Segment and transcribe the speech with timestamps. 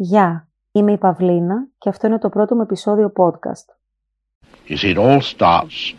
[0.00, 3.74] Γεια, είμαι η Παυλίνα και αυτό είναι το πρώτο μου επεισόδιο podcast.
[4.68, 5.94] You see, it all starts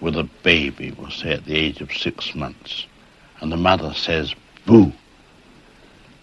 [0.00, 2.86] with a baby, we'll say at the age of six months.
[3.40, 4.34] And the mother says,
[4.66, 4.92] boo,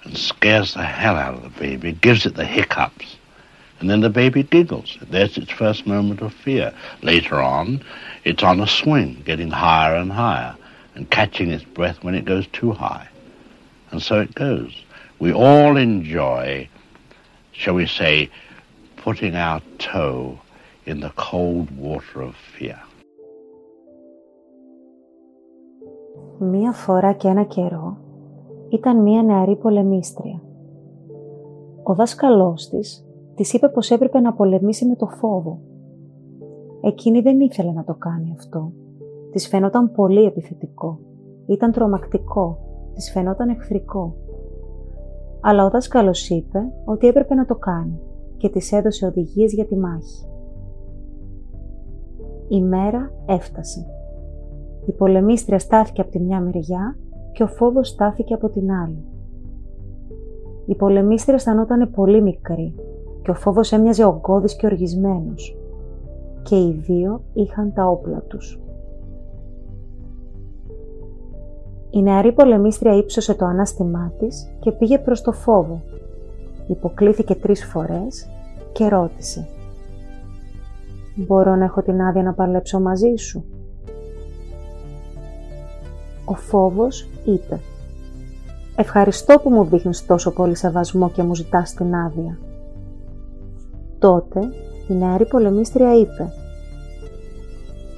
[0.04, 3.18] and scares the hell out of the baby, gives it the hiccups.
[3.80, 4.98] And then the baby giggles.
[5.10, 6.74] There's its first moment of fear.
[7.02, 7.84] Later on,
[8.24, 10.56] it's on a swing, getting higher and higher,
[10.96, 13.08] and catching its breath when it goes too high.
[13.92, 14.74] And so it goes.
[15.20, 16.70] We all enjoy,
[17.59, 18.17] shall we say,
[19.05, 20.23] putting our toe
[20.91, 22.79] in the cold water of fear.
[26.39, 27.97] Μία φορά και ένα καιρό
[28.69, 30.43] ήταν μία νεαρή πολεμίστρια.
[31.83, 35.61] Ο δάσκαλός της της είπε πως έπρεπε να πολεμήσει με το φόβο.
[36.81, 38.73] Εκείνη δεν ήθελε να το κάνει αυτό.
[39.31, 40.99] Της φαινόταν πολύ επιθετικό.
[41.47, 42.59] Ήταν τρομακτικό.
[42.95, 44.17] Της φαινόταν εχθρικό.
[45.41, 48.01] Αλλά ο δάσκαλος είπε ότι έπρεπε να το κάνει
[48.37, 50.27] και της έδωσε οδηγίες για τη μάχη.
[52.49, 53.87] Η μέρα έφτασε.
[54.87, 56.97] Η πολεμίστρια στάθηκε από τη μια μεριά
[57.33, 59.05] και ο φόβος στάθηκε από την άλλη.
[60.67, 62.75] Η πολεμίστρια αισθανόταν πολύ μικρή
[63.23, 65.59] και ο φόβος έμοιαζε ογκώδης και οργισμένος
[66.43, 68.61] και οι δύο είχαν τα όπλα τους.
[71.91, 75.83] Η νεαρή πολεμίστρια ύψωσε το ανάστημά της και πήγε προς το φόβο.
[76.67, 78.29] Υποκλήθηκε τρεις φορές
[78.73, 79.49] και ρώτησε
[81.15, 83.45] «Μπορώ να έχω την άδεια να παλέψω μαζί σου»
[86.25, 87.61] Ο φόβος είπε
[88.77, 92.39] «Ευχαριστώ που μου δείχνεις τόσο πολύ σεβασμό και μου ζητάς την άδεια».
[93.99, 94.41] Τότε
[94.89, 96.33] η νεαρή πολεμίστρια είπε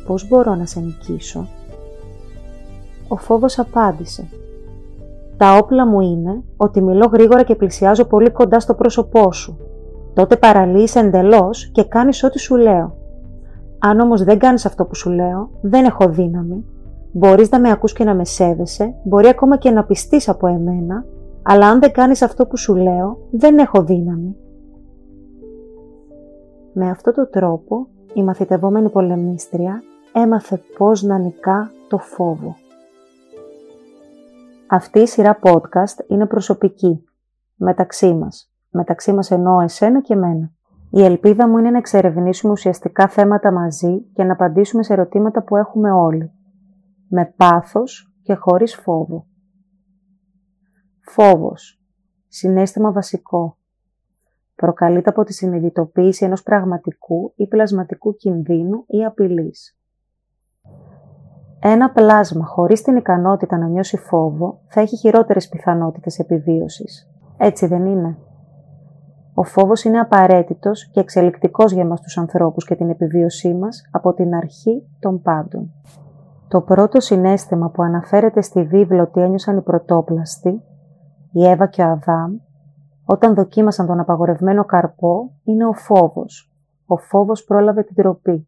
[0.06, 1.48] «Πώς μπορώ να σε νικήσω»
[3.11, 4.28] Ο φόβος απάντησε
[5.36, 9.58] «Τα όπλα μου είναι ότι μιλώ γρήγορα και πλησιάζω πολύ κοντά στο πρόσωπό σου.
[10.14, 12.97] Τότε παραλύεις εντελώς και κάνεις ό,τι σου λέω.
[13.78, 16.65] Αν όμως δεν κάνεις αυτό που σου λέω, δεν έχω δύναμη
[17.12, 21.04] Μπορείς να με ακούς και να με σέβεσαι, μπορεί ακόμα και να πιστείς από εμένα,
[21.42, 24.37] αλλά αν δεν κάνεις αυτό που σου λέω, δεν έχω δύναμη.
[26.72, 29.82] Με αυτό το τρόπο, η μαθητευόμενη πολεμίστρια
[30.12, 32.56] έμαθε πώς να νικά το φόβο.
[34.72, 37.04] Αυτή η σειρά podcast είναι προσωπική,
[37.56, 38.53] μεταξύ μας.
[38.70, 40.53] Μεταξύ μας εννοώ εσένα και μένα.
[40.91, 45.56] Η ελπίδα μου είναι να εξερευνήσουμε ουσιαστικά θέματα μαζί και να απαντήσουμε σε ερωτήματα που
[45.56, 46.32] έχουμε όλοι
[47.09, 49.26] με πάθος και χωρίς φόβο.
[51.00, 51.82] Φόβος.
[52.28, 53.56] Συνέστημα βασικό.
[54.54, 59.79] Προκαλείται από τη συνειδητοποίηση ενός πραγματικού ή πλασματικού κινδύνου ή απειλής.
[61.62, 67.10] Ένα πλάσμα χωρίς την ικανότητα να νιώσει φόβο θα έχει χειρότερες πιθανότητες επιβίωσης.
[67.37, 68.16] Έτσι δεν είναι.
[69.34, 74.12] Ο φόβος είναι απαραίτητος και εξελικτικός για μας τους ανθρώπους και την επιβίωσή μας από
[74.15, 75.72] την αρχή των πάντων.
[76.48, 80.62] Το πρώτο συνέστημα που αναφέρεται στη βίβλο ότι ένιωσαν οι πρωτόπλαστοι,
[81.32, 82.37] η Εύα και ο Αδάμ,
[83.04, 86.53] όταν δοκίμασαν τον απαγορευμένο καρπό, είναι ο φόβος.
[86.87, 88.47] Ο φόβος πρόλαβε την τροπή.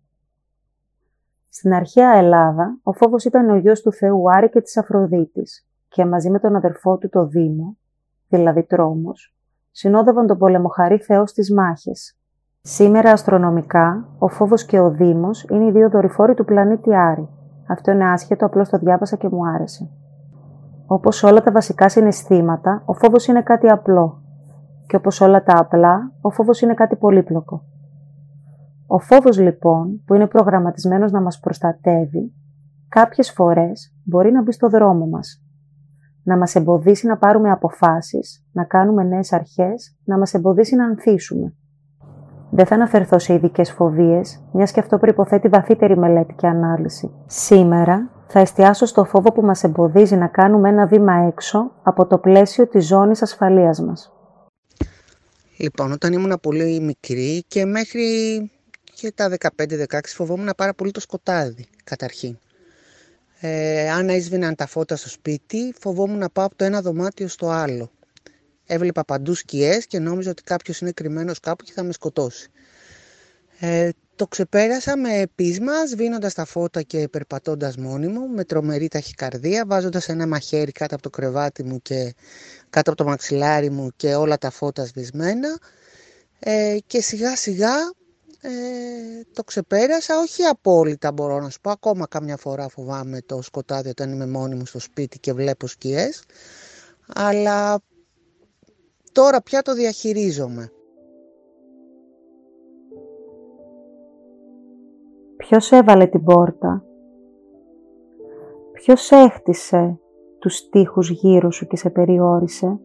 [1.53, 6.05] Στην αρχαία Ελλάδα, ο φόβος ήταν ο γιος του Θεού Άρη και της Αφροδίτης και
[6.05, 7.77] μαζί με τον αδερφό του το Δήμο,
[8.29, 9.35] δηλαδή τρόμος,
[9.71, 12.19] συνόδευαν τον πολεμοχαρή Θεός στις μάχες.
[12.61, 17.29] Σήμερα αστρονομικά, ο φόβος και ο Δήμος είναι οι δύο δορυφόροι του πλανήτη Άρη
[17.73, 19.91] αυτό είναι άσχετο, απλώς το διάβασα και μου άρεσε.
[20.87, 24.23] Όπως όλα τα βασικά συναισθήματα, ο φόβος είναι κάτι απλό.
[24.87, 27.65] Και όπως όλα τα απλά, ο φόβος είναι κάτι πολύπλοκο.
[28.95, 32.33] Ο φόβος λοιπόν, που είναι προγραμματισμένος να μας προστατεύει,
[32.89, 35.43] κάποιες φορές μπορεί να μπει στο δρόμο μας.
[36.23, 41.55] Να μας εμποδίσει να πάρουμε αποφάσεις, να κάνουμε νέες αρχές, να μας εμποδίσει να ανθίσουμε.
[42.51, 47.11] Δεν θα αναφερθώ σε ειδικές φοβίες, μιας και αυτό προποθέτει βαθύτερη μελέτη και ανάλυση.
[47.27, 52.19] Σήμερα θα εστιάσω στο φόβο που μας εμποδίζει να κάνουμε ένα βήμα έξω από το
[52.19, 54.13] πλαίσιο της ζώνης ασφαλείας μας.
[55.57, 58.03] Λοιπόν, όταν ήμουν πολύ μικρή και μέχρι
[59.03, 62.39] και τα 15-16 φοβόμουν πάρα πολύ το σκοτάδι, καταρχήν.
[63.41, 67.49] Ε, αν έσβηναν τα φώτα στο σπίτι, φοβόμουν να πάω από το ένα δωμάτιο στο
[67.49, 67.91] άλλο.
[68.67, 72.51] Έβλεπα παντού σκιές και νόμιζα ότι κάποιος είναι κρυμμένος κάπου και θα με σκοτώσει.
[73.61, 79.65] Ε, το ξεπέρασα με πείσμα, σβήνοντας τα φώτα και περπατώντας μόνη μου, με τρομερή ταχυκαρδία,
[79.67, 82.15] βάζοντας ένα μαχαίρι κάτω από το κρεβάτι μου και
[82.71, 85.59] κάτω από το μαξιλάρι μου και όλα τα φώτα σβησμένα.
[86.39, 87.73] Ε, και σιγά σιγά
[88.45, 88.51] ε,
[89.33, 94.13] το ξεπέρασα, όχι απόλυτα μπορώ να σου πω, ακόμα καμιά φορά φοβάμαι το σκοτάδι όταν
[94.13, 96.25] είμαι μόνη μου στο σπίτι και βλέπω σκιές,
[97.15, 97.81] αλλά
[99.13, 100.71] τώρα πια το διαχειρίζομαι.
[105.37, 106.85] Ποιος έβαλε την πόρτα;
[108.73, 109.99] Ποιος έχτισε
[110.39, 112.81] τους τείχους γύρω σου και σε περιόρισε;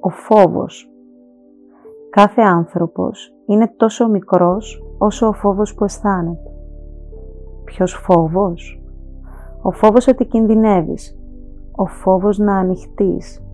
[0.00, 0.90] Ο φόβος.
[2.16, 6.50] Κάθε άνθρωπος είναι τόσο μικρός όσο ο φόβος που αισθάνεται.
[7.64, 8.82] Ποιος φόβος;
[9.62, 11.18] Ο φόβος ότι κινδυνεύεις.
[11.76, 13.44] Ο φόβος να ανοιχτείς.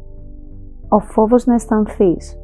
[0.89, 2.39] Ο φόβος να αισθανθείς.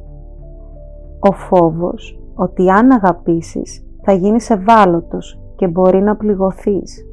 [1.19, 7.05] Ο φόβος ότι αν αγαπήσεις θα γίνεις ευάλωτος και μπορεί να πληγωθείς.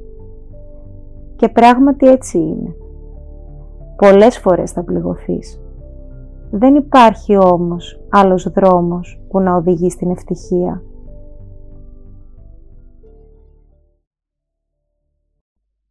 [1.37, 2.75] Και πράγματι έτσι είναι.
[3.97, 5.66] Πολλές φορές θα πληγωθείς.
[6.51, 10.83] Δεν υπάρχει όμως άλλος δρόμος που να οδηγεί στην ευτυχία.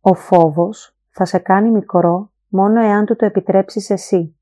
[0.01, 4.37] Ο φόβος θα σε κάνει μικρό μόνο εάν του το επιτρέψεις εσύ.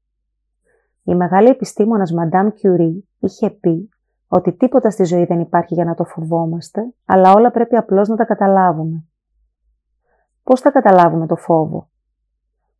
[1.04, 3.90] Η μεγάλη επιστήμονας Μαντάμ Κιουρί είχε πει
[4.28, 8.16] ότι τίποτα στη ζωή δεν υπάρχει για να το φοβόμαστε, αλλά όλα πρέπει απλώς να
[8.16, 9.06] τα καταλάβουμε.
[10.44, 11.90] Πώς θα καταλάβουμε το φόβο;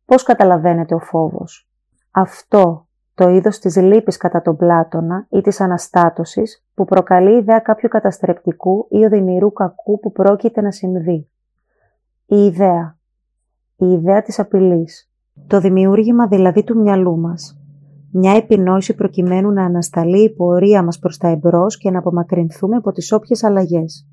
[0.04, 1.68] Πώς καταλαβαίνετε ο φόβος;
[2.10, 2.83] Αυτό
[3.14, 8.86] το είδος της λύπης κατά τον Πλάτωνα ή της αναστάτωσης που προκαλεί ιδέα κάποιου καταστρεπτικού
[8.90, 11.28] ή οδυνηρού κακού που πρόκειται να συμβεί.
[12.26, 12.98] Η ιδέα.
[13.76, 15.10] Η ιδέα της απειλής.
[15.46, 17.58] Το δημιούργημα δηλαδή του μυαλού μας.
[18.12, 22.92] Μια επινόηση προκειμένου να ανασταλεί η πορεία μας προς τα εμπρός και να απομακρυνθούμε από
[22.92, 24.08] τις όποιες αλλαγές.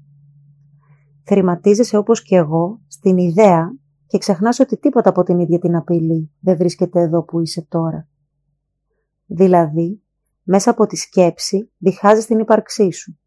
[1.24, 3.74] Θρηματίζεσαι όπως και εγώ στην ιδέα
[4.08, 8.08] και ξεχνάς ότι τίποτα από την ίδια την απειλή δεν βρίσκεται εδώ που είσαι τώρα.
[9.34, 10.02] Δηλαδή,
[10.44, 13.20] μέσα από τη σκέψη διχάζεις την ύπαρξή σου.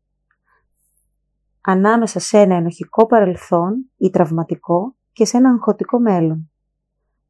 [1.60, 6.50] Ανάμεσα σε ένα ενοχικό παρελθόν ή τραυματικό και σε ένα αγχωτικό μέλλον.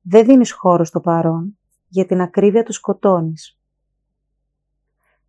[0.00, 3.60] Δεν δίνεις χώρο στο παρόν, για την ακρίβεια του σκοτώνεις.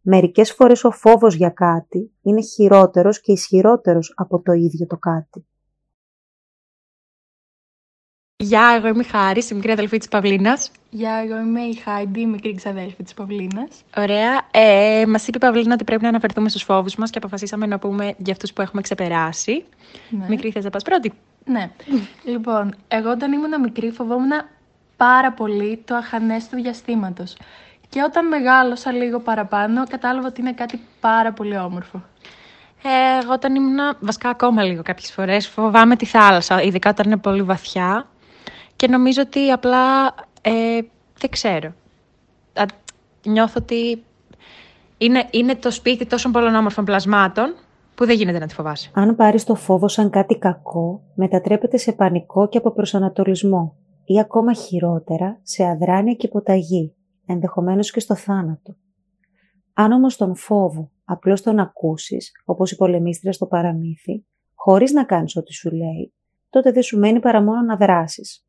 [0.02, 5.48] Μερικές φορές ο φόβος για κάτι είναι χειρότερος και ισχυρότερος από το ίδιο το κάτι.
[8.44, 10.72] Γεια, εγώ είμαι η Χάρη, η μικρή αδελφή της Παυλίνας.
[10.90, 13.84] Γεια, εγώ είμαι η Χάιντι, η μικρή ξαδέλφη της Παυλίνας.
[13.98, 14.42] Ωραία.
[14.52, 17.80] Ε, μας είπε η Παυλίνα ότι πρέπει να αναφερθούμε στους φόβους μας και αποφασίσαμε να
[17.80, 19.66] πούμε για αυτούς που έχουμε ξεπεράσει.
[20.10, 20.26] Ναι.
[20.30, 21.14] Μικρή, θες να πας πρώτη;
[21.46, 21.70] Ναι.
[22.24, 24.32] λοιπόν, εγώ όταν ήμουν μικρή φοβόμουν
[24.98, 27.38] πάρα πολύ το αχανές του διαστήματος.
[27.90, 32.04] Και όταν μεγάλωσα λίγο παραπάνω, κατάλαβα ότι είναι κάτι πάρα πολύ όμορφο.
[32.84, 37.18] Ε, εγώ όταν ήμουν, βασικά ακόμα λίγο κάποιες φορές, φοβάμαι τη θάλασσα, ειδικά όταν είναι
[37.18, 38.08] πολύ βαθιά.
[38.76, 40.80] Και νομίζω ότι απλά, ε,
[41.18, 41.74] δεν ξέρω.
[42.54, 42.66] Α,
[43.26, 44.04] νιώθω ότι
[44.98, 47.56] είναι, είναι το σπίτι τόσων πολλών όμορφων πλασμάτων
[47.96, 48.92] που δεν γίνεται να τη φοβάσει.
[48.94, 53.76] Αν πάρεις το φόβο σαν κάτι κακό, μετατρέπεται σε πανικό και αποπροσανατολισμό
[54.06, 56.96] ή ακόμα χειρότερα σε αδράνεια και υποταγή,
[57.26, 58.76] ενδεχομένως και στο θάνατο.
[59.74, 65.36] Αν όμως τον φόβο απλώς τον ακούσεις, όπως η πολεμίστρια στο παραμύθι, χωρίς να κάνεις
[65.36, 66.14] ό,τι σου λέει,
[66.50, 68.46] τότε δεν σου μένει παρά μόνο να δράσεις.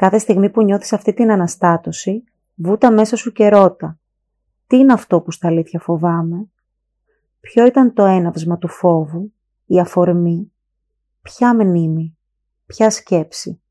[0.00, 2.24] Κάθε στιγμή που νιώθεις αυτή την αναστάτωση,
[2.54, 3.98] βούτα μέσα σου και ρώτα.
[4.66, 6.50] Τι είναι αυτό που στα αλήθεια φοβάμαι;
[7.40, 9.32] Ποιο ήταν το έναυσμα του φόβου,
[9.66, 10.52] η αφορμή,
[11.22, 12.18] ποια μνήμη,
[12.66, 13.62] ποια σκέψη;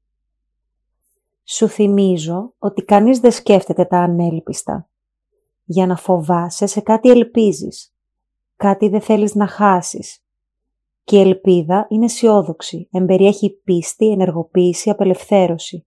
[1.43, 4.89] Σου θυμίζω ότι κανείς δεν σκέφτεται τα ανέλπιστα.
[5.63, 7.93] Για να φοβάσαι σε κάτι ελπίζεις.
[8.55, 10.23] Κάτι δεν θέλεις να χάσεις.
[11.03, 15.83] Και η ελπίδα είναι αισιόδοξη, εμπεριέχει πίστη, ενεργοποίηση, απελευθέρωση.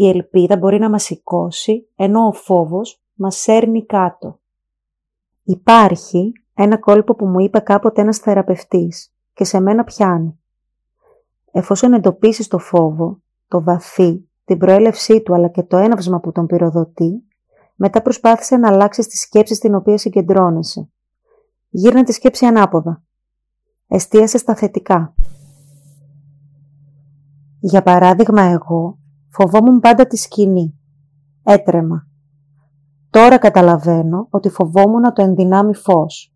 [0.00, 4.38] Η ελπίδα μπορεί να μας σηκώσει, ενώ ο φόβος μας σέρνει κάτω.
[5.42, 10.38] Υπάρχει ένα κόλπο που μου είπε κάποτε ένας θεραπευτής και σε μένα πιάνει.
[11.52, 16.46] Εφόσον εντοπίσεις το φόβο, το βαθύ, την προέλευσή του αλλά και το έναυσμα που τον
[16.46, 17.22] πυροδοτεί,
[17.74, 20.88] μετά προσπάθησε να αλλάξεις τη σκέψη στην οποία συγκεντρώνεσαι.
[21.68, 23.02] Γύρνα τη σκέψη ανάποδα.
[23.88, 25.14] Εστίασε στα θετικά.
[27.60, 28.99] Για παράδειγμα εγώ
[29.30, 30.78] φοβόμουν πάντα τη σκηνή.
[31.42, 32.06] Έτρεμα.
[33.10, 36.34] Τώρα καταλαβαίνω ότι φοβόμουν το ενδυνάμει φως.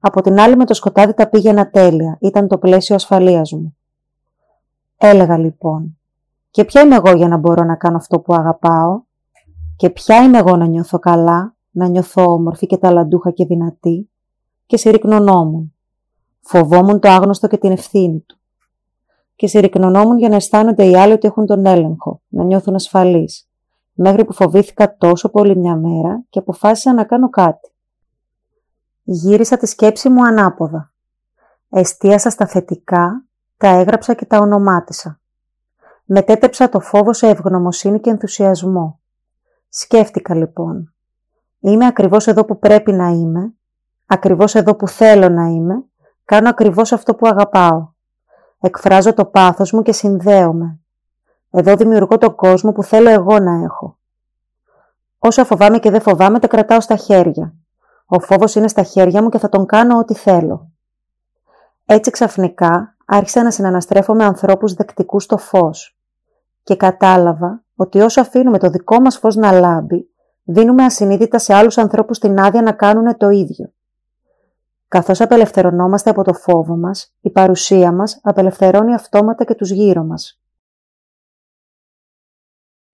[0.00, 2.18] Από την άλλη με το σκοτάδι τα πήγαινα τέλεια.
[2.20, 3.76] Ήταν το πλαίσιο ασφαλείας μου.
[4.96, 5.98] Έλεγα λοιπόν,
[6.50, 9.02] και ποια είμαι εγώ για να μπορώ να κάνω αυτό που αγαπάω;
[9.76, 14.10] Και ποια είμαι εγώ να νιώθω καλά, να νιώθω όμορφη και ταλαντούχα και δυνατή;
[14.66, 15.74] Και συρρυκνωνόμουν.
[16.40, 18.35] Φοβόμουν το άγνωστο και την ευθύνη του.
[19.36, 23.48] Και συρρυκνωνόμουν για να αισθάνονται οι άλλοι ότι έχουν τον έλεγχο, να νιώθουν ασφαλείς,
[23.92, 27.70] μέχρι που φοβήθηκα τόσο πολύ μια μέρα και αποφάσισα να κάνω κάτι.
[29.02, 30.92] Γύρισα τη σκέψη μου ανάποδα.
[31.68, 33.24] Εστίασα στα θετικά,
[33.56, 35.20] τα έγραψα και τα ονομάτισα.
[36.04, 39.00] Μετέτρεψα το φόβο σε ευγνωμοσύνη και ενθουσιασμό.
[39.68, 40.94] Σκέφτηκα λοιπόν.
[41.60, 43.54] Είμαι ακριβώς εδώ που πρέπει να είμαι,
[44.06, 45.84] ακριβώς εδώ που θέλω να είμαι,
[46.24, 47.94] κάνω ακριβώς αυτό που αγαπάω.
[48.66, 50.78] Εκφράζω το πάθος μου και συνδέομαι.
[51.50, 53.98] Εδώ δημιουργώ το κόσμο που θέλω εγώ να έχω.
[55.18, 57.54] Όσα φοβάμαι και δεν φοβάμαι τα κρατάω στα χέρια.
[58.06, 60.70] Ο φόβος είναι στα χέρια μου και θα τον κάνω ό,τι θέλω.
[61.86, 65.98] Έτσι ξαφνικά άρχισα να συναναστρέφω με ανθρώπους δεκτικούς στο φως
[66.62, 70.10] και κατάλαβα ότι όσο αφήνουμε το δικό μας φως να λάμπει,
[70.44, 73.72] δίνουμε ασυνείδητα σε άλλους ανθρώπους την άδεια να κάνουν το ίδιο.
[74.88, 80.40] Καθώς απελευθερωνόμαστε από το φόβο μας, η παρουσία μας απελευθερώνει αυτόματα και τους γύρω μας.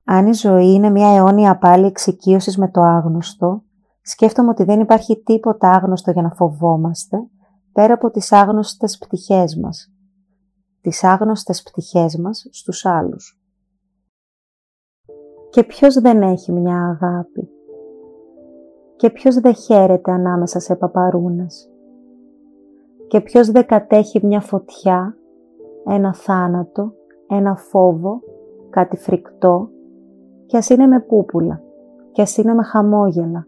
[0.04, 3.62] Αν η ζωή είναι μια αιώνια πάλι εξοικείωσης με το άγνωστο,
[4.02, 7.16] σκέφτομαι ότι δεν υπάρχει τίποτα άγνωστο για να φοβόμαστε,
[7.72, 9.92] πέρα από τις άγνωστες πτυχές μας.
[10.80, 13.40] Τις άγνωστες πτυχές μας στους άλλους.
[15.50, 17.49] Και ποιος δεν έχει μια αγάπη;
[18.96, 21.72] Και ποιος δεν χαίρεται ανάμεσα σε παπαρούνες;
[23.12, 25.16] Και ποιος δεν κατέχει μια φωτιά,
[25.87, 26.92] ένα θάνατο,
[27.28, 28.21] ένα φόβο,
[28.71, 29.71] κάτι φρικτό,
[30.47, 31.62] και ας είναι με πούπουλα,
[32.12, 33.47] και ας είναι με χαμόγελα.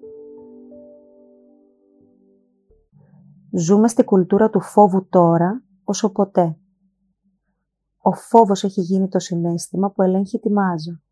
[3.52, 6.56] Ζούμε στη κουλτούρα του φόβου τώρα, όσο ποτέ.
[8.02, 11.02] Ο φόβος έχει γίνει το συνέστημα που ελέγχει τη μάζα.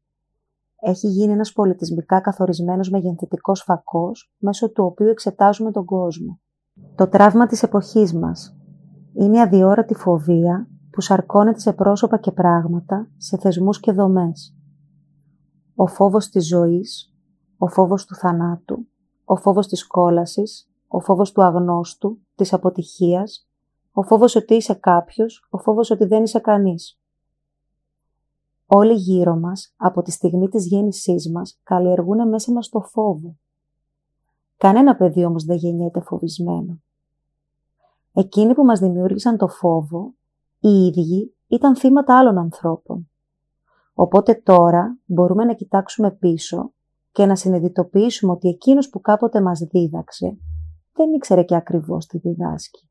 [0.80, 6.40] Έχει γίνει ένας πολιτισμικά καθορισμένος μεγενθητικός φακός, μέσω του οποίου εξετάζουμε τον κόσμο.
[6.95, 8.57] Το τραύμα της εποχής μας
[9.12, 14.57] είναι η αδιόρατη φοβία που σαρκώνεται σε πρόσωπα και πράγματα, σε θεσμούς και δομές
[15.75, 17.14] ο φόβος της ζωής,
[17.59, 18.87] ο φόβος του θανάτου,
[19.25, 23.49] ο φόβος της κόλασης, ο φόβος του αγνώστου, της αποτυχίας,
[23.93, 27.00] ο φόβος ότι είσαι κάποιος, ο φόβος ότι δεν είσαι κανείς.
[28.67, 33.37] Όλοι γύρω μας, από τη στιγμή της γέννησής μας, καλλιεργούν μέσα μας το φόβο.
[34.62, 36.83] Κανένα παιδί όμως δεν γεννιέται φοβισμένο.
[38.12, 40.14] Εκείνοι που μας δημιούργησαν το φόβο,
[40.59, 43.11] οι ίδιοι ήταν θύματα άλλων ανθρώπων.
[43.95, 46.73] Οπότε τώρα μπορούμε να κοιτάξουμε πίσω
[47.12, 50.38] και να συνειδητοποιήσουμε ότι εκείνος που κάποτε μας δίδαξε
[50.92, 52.88] δεν ήξερε και ακριβώς τι διδάσκει.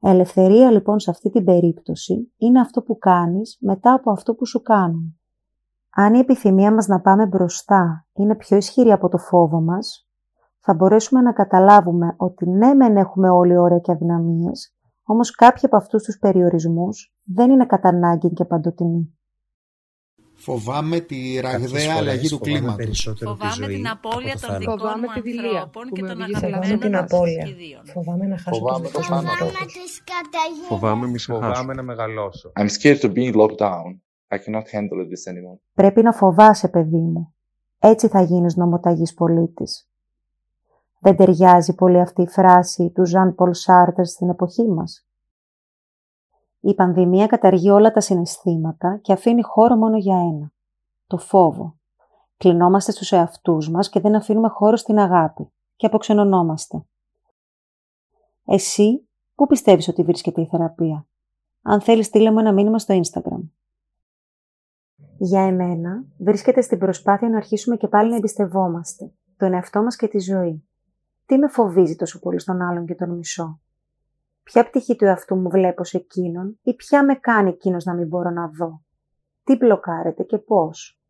[0.00, 4.62] Ελευθερία λοιπόν σε αυτή την περίπτωση είναι αυτό που κάνεις μετά από αυτό που σου
[4.62, 5.17] κάνουν.
[6.00, 10.08] Αν η επιθυμία μας να πάμε μπροστά είναι πιο ισχυρή από το φόβο μας,
[10.58, 15.76] θα μπορέσουμε να καταλάβουμε ότι ναι μεν έχουμε όλοι όρια και αδυναμίες, όμως κάποιοι από
[15.76, 19.12] αυτούς τους περιορισμούς δεν είναι κατά ανάγκη και παντοτινοί.
[20.34, 23.14] Φοβάμαι τη ραγδαία αλλαγή του κλίματος.
[23.18, 27.46] Φοβάμαι την απώλεια των δικών μου ανθρώπων και των αγαπημένων την απώλεια.
[27.92, 30.02] Φοβάμαι να χάσω τους δικούς μου ανθρώπους.
[30.68, 32.52] Φοβάμαι μη σε Φοβάμαι να μεγαλώσω.
[32.56, 34.07] I'm scared of being locked down.
[34.30, 35.58] I cannot handle this anymore.
[35.74, 37.34] Πρέπει να φοβάσαι, παιδί μου.
[37.78, 39.88] Έτσι θα γίνεις νομοταγής πολίτης.
[41.00, 45.06] Δεν ταιριάζει πολύ αυτή η φράση του Ζαν Πολ Σάρτερ στην εποχή μας.
[46.60, 50.52] Η πανδημία καταργεί όλα τα συναισθήματα και αφήνει χώρο μόνο για ένα.
[51.06, 51.76] Το φόβο.
[52.36, 56.84] Κλεινόμαστε στους εαυτούς μας και δεν αφήνουμε χώρο στην αγάπη και αποξενωνόμαστε.
[58.44, 61.06] Εσύ, πού πιστεύεις ότι βρίσκεται η θεραπεία;
[61.62, 63.47] Αν θέλεις στείλε μου ένα μήνυμα στο Instagram.
[65.20, 70.08] Για εμένα, βρίσκεται στην προσπάθεια να αρχίσουμε και πάλι να εμπιστευόμαστε τον εαυτό μας και
[70.08, 70.68] τη ζωή.
[71.26, 73.60] Τι με φοβίζει τόσο πολύ στον άλλον και τον μισό;
[74.42, 78.06] Ποια πτυχή του εαυτού μου βλέπω σε εκείνον ή ποια με κάνει εκείνος να μην
[78.06, 78.82] μπορώ να δω;
[79.44, 81.00] Τι μπλοκάρεται και πώς;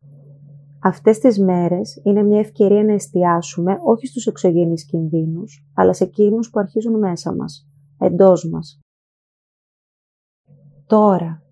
[0.83, 6.49] Αυτές τις μέρες είναι μια ευκαιρία να εστιάσουμε όχι στους εξωγενείς κινδύνους, αλλά σε εκείνους
[6.49, 8.79] που αρχίζουν μέσα μας, εντός μας.
[10.85, 11.43] Τώρα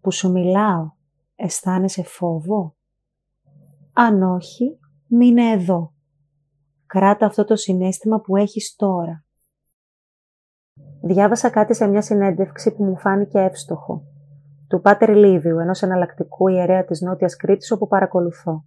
[0.00, 0.96] που σου μιλάω,
[1.40, 2.76] αισθάνεσαι φόβο;
[3.92, 5.92] Αν όχι, μείνε εδώ.
[6.86, 9.24] Κράτα αυτό το συνέστημα που έχεις τώρα.
[11.02, 14.02] Διάβασα κάτι σε μια συνέντευξη που μου φάνηκε εύστοχο.
[14.68, 18.64] Του Πάτερ Λίβιου, ενός εναλλακτικού ιερέα της Νότιας Κρήτης όπου παρακολουθώ.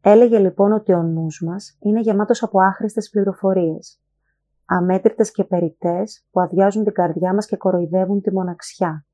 [0.00, 4.00] Έλεγε λοιπόν ότι ο νους μας είναι γεμάτος από άχρηστες πληροφορίες,
[4.64, 9.06] αμέτρητες και περιτές που αδειάζουν την καρδιά μας και κοροϊδεύουν τη μοναξιά.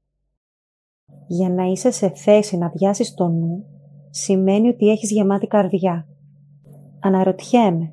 [1.26, 3.64] Για να είσαι σε θέση να διάσεις το νου,
[4.10, 6.08] σημαίνει ότι έχεις γεμάτη καρδιά.
[7.00, 7.92] Αναρωτιέμαι,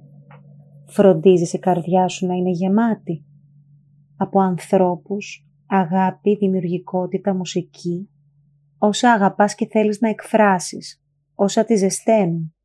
[0.85, 3.25] φροντίζεις η καρδιά σου να είναι γεμάτη
[4.17, 8.09] από ανθρώπους, αγάπη, δημιουργικότητα, μουσική,
[8.77, 11.03] όσα αγαπάς και θέλεις να εκφράσεις,
[11.35, 12.55] όσα τη ζεσταίνουν.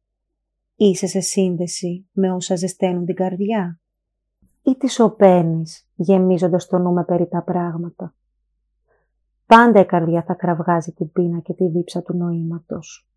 [0.77, 3.81] Είσαι σε σύνδεση με όσα ζεσταίνουν την καρδιά
[4.63, 8.15] ή τη σωπαίνεις γεμίζοντας το νου με περί τα πράγματα.
[9.55, 13.09] Πάντα η καρδιά θα κραυγάζει την πείνα και τη δίψα του νοήματος.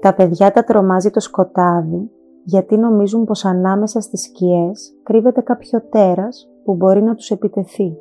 [0.00, 2.10] Τα παιδιά τα τρομάζει το σκοτάδι
[2.44, 7.96] γιατί νομίζουν πως ανάμεσα στις σκιές κρύβεται κάποιο τέρας που μπορεί να τους επιτεθεί.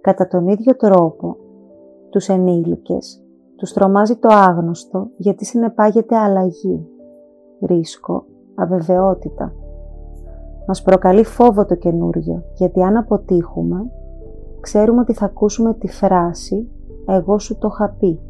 [0.00, 1.36] Κατά τον ίδιο τρόπο,
[2.10, 3.22] τους ενήλικες
[3.56, 6.86] τους τρομάζει το άγνωστο γιατί συνεπάγεται αλλαγή,
[7.60, 9.52] ρίσκο, αβεβαιότητα.
[10.70, 13.76] Μας προκαλεί φόβο το καινούριο γιατί αν αποτύχουμε,
[14.60, 16.70] ξέρουμε ότι θα ακούσουμε τη φράση
[17.06, 18.20] «εγώ σου το είχα πει».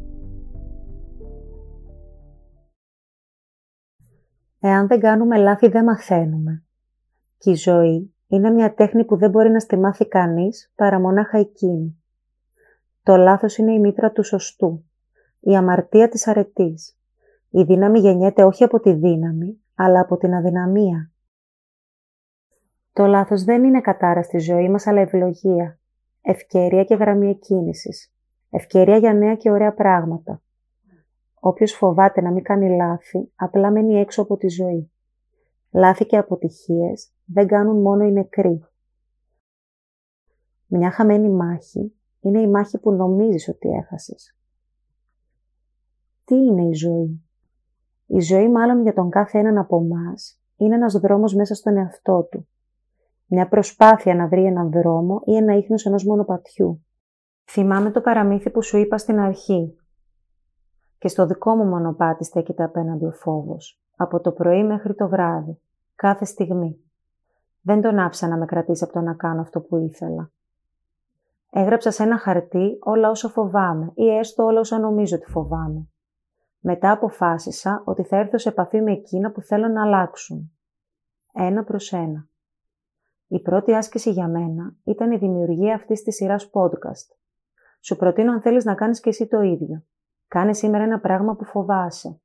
[4.59, 6.63] Εάν δεν κάνουμε λάθη δεν μαθαίνουμε.
[7.37, 11.37] Και η ζωή είναι μια τέχνη που δεν μπορεί να στη μάθει κανείς παρά μονάχα
[11.37, 12.01] εκείνη.
[13.03, 14.83] Το λάθος είναι η μήτρα του σωστού,
[15.39, 16.99] η αμαρτία της αρετής.
[17.49, 21.08] Η δύναμη γεννιέται όχι από τη δύναμη, αλλά από την αδυναμία.
[22.93, 25.79] Το λάθος δεν είναι κατάρα στη ζωή μας, αλλά ευλογία,
[26.21, 28.13] ευκαιρία και γραμμή εκκίνησης,
[28.49, 30.41] ευκαιρία για νέα και ωραία πράγματα.
[31.39, 34.91] Όποιος φοβάται να μην κάνει λάθη, απλά μένει έξω από τη ζωή.
[35.71, 38.63] Λάθη και αποτυχίες δεν κάνουν μόνο οι νεκροί.
[40.67, 44.35] Μια χαμένη μάχη είναι η μάχη που νομίζεις ότι έχασες.
[46.25, 47.23] Τι είναι η ζωή;
[48.05, 50.13] Η ζωή μάλλον για τον κάθε έναν από εμά
[50.55, 52.47] είναι ένας δρόμος μέσα στον εαυτό του.
[53.31, 56.85] Μια προσπάθεια να βρει έναν δρόμο ή ένα ίχνος ενός μονοπατιού.
[57.49, 59.77] Θυμάμαι το παραμύθι που σου είπα στην αρχή.
[60.97, 63.81] Και στο δικό μου μονοπάτι στέκεται απέναντι ο φόβος.
[63.97, 65.61] Από το πρωί μέχρι το βράδυ.
[65.95, 66.79] Κάθε στιγμή.
[67.61, 70.31] Δεν τον άφησα να με κρατήσει από το να κάνω αυτό που ήθελα.
[71.51, 75.89] Έγραψα σε ένα χαρτί όλα όσα φοβάμαι ή έστω όλα όσα νομίζω ότι φοβάμαι.
[76.59, 80.51] Μετά αποφάσισα ότι θα έρθω σε επαφή με εκείνα που θέλω να αλλάξουν.
[81.33, 82.27] Ένα προς ένα.
[83.31, 87.15] Η πρώτη άσκηση για μένα ήταν η δημιουργία αυτής της σειράς podcast.
[87.81, 89.83] Σου προτείνω αν θέλεις να κάνεις και εσύ το ίδιο.
[90.27, 92.21] Κάνε σήμερα ένα πράγμα που φοβάσαι.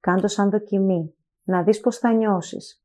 [0.00, 1.14] Κάντο σαν δοκιμή.
[1.42, 2.84] Να δεις πώς θα νιώσεις.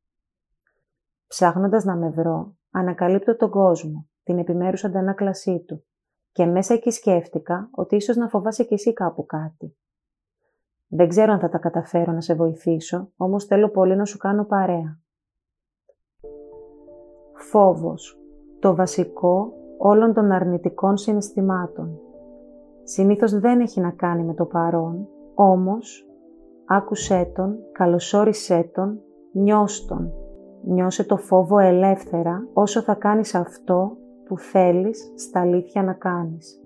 [1.28, 5.86] Ψάχνοντας να με βρω, ανακαλύπτω τον κόσμο, την επιμέρους αντανάκλασή του.
[6.32, 9.78] Και μέσα εκεί σκέφτηκα ότι ίσως να φοβάσαι κι εσύ κάπου κάτι.
[10.88, 14.46] Δεν ξέρω αν θα τα καταφέρω να σε βοηθήσω, όμως θέλω πολύ να σου κάνω
[14.46, 15.03] παρέα.
[17.50, 18.20] Φόβος.
[18.60, 22.00] Το βασικό όλων των αρνητικών συναισθημάτων.
[22.84, 26.08] Συνήθως δεν έχει να κάνει με το παρόν, όμως
[26.66, 29.00] άκουσέ τον, καλωσόρισέ τον,
[29.32, 30.12] νιώσ' τον.
[30.64, 36.63] Νιώσε το φόβο ελεύθερα όσο θα κάνεις αυτό που θέλεις στα αλήθεια να κάνεις.